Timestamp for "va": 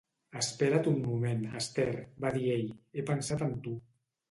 2.25-2.33